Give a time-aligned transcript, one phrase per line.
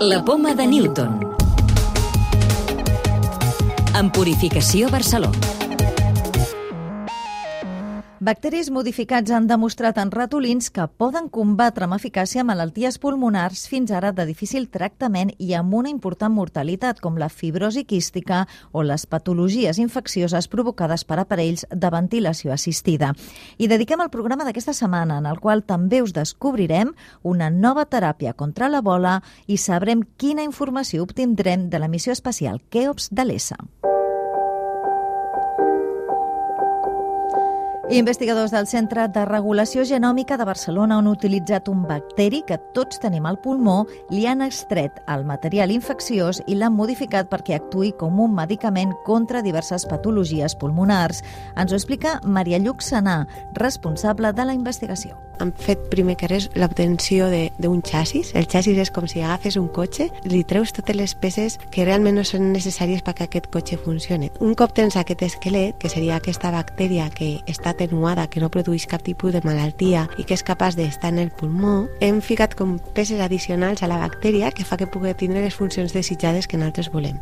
[0.00, 1.18] La poma de Newton.
[3.98, 5.63] En Purificació Barcelona.
[8.24, 14.14] Bacteris modificats han demostrat en ratolins que poden combatre amb eficàcia malalties pulmonars fins ara
[14.16, 19.76] de difícil tractament i amb una important mortalitat, com la fibrosi quística o les patologies
[19.76, 23.12] infeccioses provocades per aparells de ventilació assistida.
[23.58, 28.32] I dediquem el programa d'aquesta setmana, en el qual també us descobrirem una nova teràpia
[28.32, 33.60] contra la bola i sabrem quina informació obtindrem de la missió espacial Keops de l'ESA.
[37.90, 43.26] Investigadors del Centre de Regulació Genòmica de Barcelona han utilitzat un bacteri que tots tenim
[43.28, 48.32] al pulmó, li han extret el material infecciós i l'han modificat perquè actuï com un
[48.34, 51.20] medicament contra diverses patologies pulmonars.
[51.60, 53.26] Ens ho explica Maria Lluc Sanà,
[53.60, 55.20] responsable de la investigació.
[55.42, 57.26] Han fet primer que res l'obtenció
[57.58, 58.30] d'un xassis.
[58.38, 62.16] El xassis és com si agafes un cotxe, li treus totes les peces que realment
[62.16, 64.30] no són necessàries perquè aquest cotxe funcioni.
[64.40, 68.88] Un cop tens aquest esquelet, que seria aquesta bactèria que està atenuada, que no produeix
[68.88, 72.78] cap tipus de malaltia i que és capaç d'estar en el pulmó, hem ficat com
[72.96, 76.92] peces addicionals a la bactèria que fa que pugui tindre les funcions desitjades que nosaltres
[76.94, 77.20] volem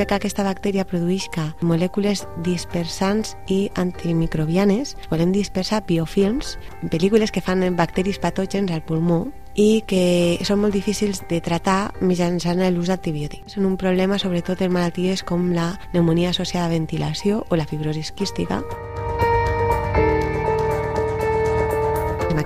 [0.00, 4.94] fer que aquesta bactèria produïsca molècules dispersants i antimicrobianes.
[5.10, 6.54] Volem dispersar biofilms,
[6.88, 12.62] pel·lícules que fan bacteris patògens al pulmó i que són molt difícils de tractar mitjançant
[12.70, 13.56] l'ús d'antibiòtics.
[13.56, 18.12] Són un problema sobretot en malalties com la pneumonia associada a ventilació o la fibrosis
[18.12, 18.62] quística.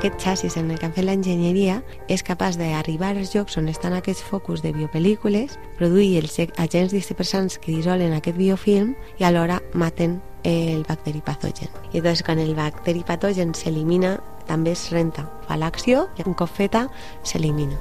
[0.05, 1.79] aquest xassis en el que han fet l'enginyeria
[2.13, 7.57] és capaç d'arribar als llocs on estan aquests focus de biopel·lícules, produir els agents dispersants
[7.59, 11.73] que dissolen aquest biofilm i alhora maten el bacteri patogen.
[11.97, 16.51] I doncs quan el bacteri patogen s'elimina també es renta, fa l'acció i un cop
[16.51, 16.89] feta
[17.23, 17.79] s'elimina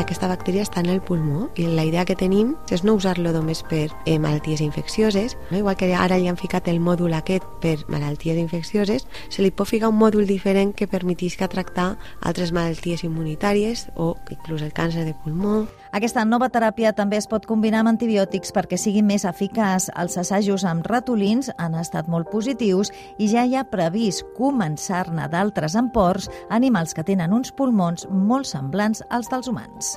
[0.00, 3.32] que aquesta bactèria està en el pulmó i la idea que tenim és no usar-lo
[3.34, 5.58] només per eh, malalties infeccioses, no?
[5.58, 9.68] igual que ara li han ficat el mòdul aquest per malalties infeccioses, se li pot
[9.68, 15.12] ficar un mòdul diferent que permetisca tractar altres malalties immunitàries o inclús el càncer de
[15.12, 15.66] pulmó.
[15.90, 19.88] Aquesta nova teràpia també es pot combinar amb antibiòtics perquè sigui més eficaç.
[19.98, 25.74] Els assajos amb ratolins han estat molt positius i ja hi ha previst començar-ne d'altres
[25.74, 29.96] en porcs, animals que tenen uns pulmons molt semblants als dels humans.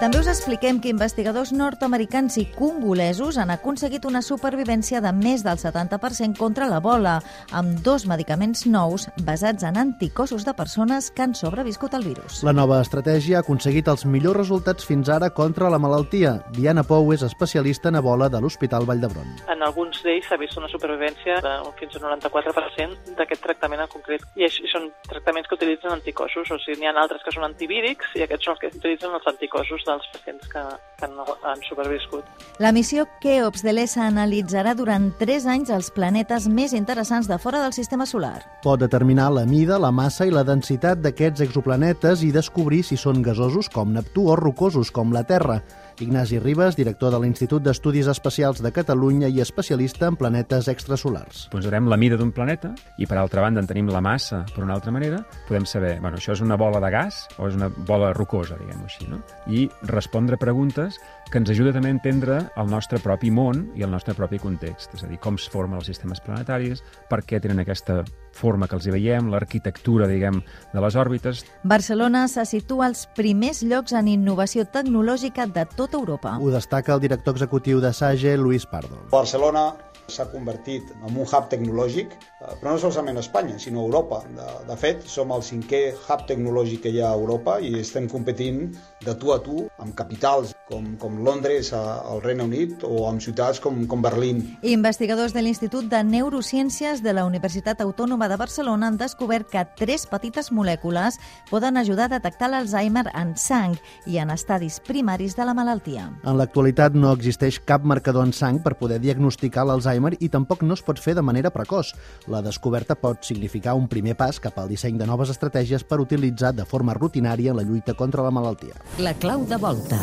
[0.00, 5.58] També us expliquem que investigadors nord-americans i congolesos han aconseguit una supervivència de més del
[5.60, 7.18] 70% contra la bola,
[7.52, 12.38] amb dos medicaments nous basats en anticossos de persones que han sobreviscut al virus.
[12.48, 16.38] La nova estratègia ha aconseguit els millors resultats fins ara contra la malaltia.
[16.56, 19.36] Diana Pou és especialista en ebola de l'Hospital Vall d'Hebron.
[19.52, 24.24] En alguns d'ells s'ha vist una supervivència de fins al 94% d'aquest tractament en concret.
[24.40, 28.24] I són tractaments que utilitzen anticossos, o sigui, n'hi ha altres que són antivírics i
[28.24, 30.62] aquests són els que utilitzen els anticossos dels pacients que,
[31.00, 32.24] que no han superviscut.
[32.62, 37.62] La missió Keops de l'ESA analitzarà durant 3 anys els planetes més interessants de fora
[37.64, 38.38] del sistema solar.
[38.64, 43.22] Pot determinar la mida, la massa i la densitat d'aquests exoplanetes i descobrir si són
[43.24, 45.60] gasosos com Neptú o rocosos com la Terra.
[46.00, 51.42] Ignasi Ribas, director de l'Institut d'Estudis Espacials de Catalunya i especialista en planetes extrasolars.
[51.52, 54.78] Posarem la mida d'un planeta i, per altra banda, en tenim la massa, per una
[54.78, 58.14] altra manera, podem saber, bueno, això és una bola de gas o és una bola
[58.16, 59.20] rocosa, diguem-ho així, no?
[59.52, 60.98] I respondre preguntes
[61.30, 64.94] que ens ajuda també a entendre el nostre propi món i el nostre propi context,
[64.96, 68.02] és a dir, com es formen els sistemes planetaris, per què tenen aquesta
[68.32, 70.40] forma que els hi veiem, l'arquitectura, diguem,
[70.72, 71.44] de les òrbites.
[71.64, 76.38] Barcelona se situa als primers llocs en innovació tecnològica de tota Europa.
[76.40, 78.98] Ho destaca el director executiu de SAGE, Luis Pardo.
[79.10, 79.70] Barcelona
[80.10, 84.20] s'ha convertit en un hub tecnològic, eh, però no solament a Espanya, sinó a Europa.
[84.36, 88.08] De, de fet, som el cinquè hub tecnològic que hi ha a Europa i estem
[88.10, 88.66] competint
[89.04, 93.62] de tu a tu amb capitals com, com Londres al Regne Unit o amb ciutats
[93.62, 94.42] com, com Berlín.
[94.62, 100.06] Investigadors de l'Institut de Neurociències de la Universitat Autònoma de Barcelona han descobert que tres
[100.06, 101.20] petites molècules
[101.50, 103.76] poden ajudar a detectar l'Alzheimer en sang
[104.06, 106.10] i en estadis primaris de la malaltia.
[106.24, 110.62] En l'actualitat no existeix cap marcador en sang per poder diagnosticar l'Alzheimer Alzheimer i tampoc
[110.62, 111.94] no es pot fer de manera precoç.
[112.30, 116.54] La descoberta pot significar un primer pas cap al disseny de noves estratègies per utilitzar
[116.54, 118.76] de forma rutinària en la lluita contra la malaltia.
[118.98, 119.98] La clau de volta.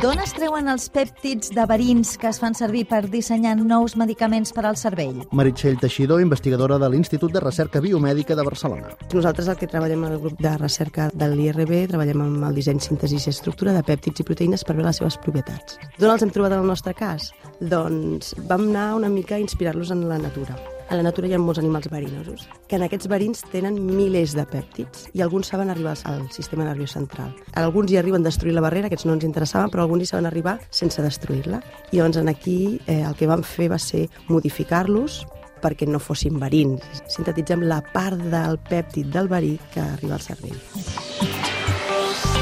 [0.00, 4.54] D'on es treuen els pèptids de verins que es fan servir per dissenyar nous medicaments
[4.56, 5.18] per al cervell?
[5.36, 8.94] Meritxell Teixidor, investigadora de l'Institut de Recerca Biomèdica de Barcelona.
[9.12, 13.20] Nosaltres el que treballem al grup de recerca de l'IRB, treballem amb el disseny, síntesi
[13.20, 15.76] i estructura de pèptids i proteïnes per veure les seves propietats.
[16.00, 17.34] D'on els hem trobat en el nostre cas?
[17.60, 20.56] Doncs vam anar una mica a inspirar-los en la natura.
[20.90, 24.42] A la natura hi ha molts animals verinosos, que en aquests verins tenen milers de
[24.42, 27.30] pèptids i alguns saben arribar al sistema nerviós central.
[27.54, 30.26] Alguns hi arriben a destruir la barrera, aquests no ens interessaven, però alguns hi saben
[30.26, 31.62] arribar sense destruir-la.
[31.92, 35.20] I llavors aquí eh, el que vam fer va ser modificar-los
[35.62, 36.82] perquè no fossin verins.
[37.06, 40.58] Sintetitzem la part del pèptid del verí que arriba al cervell.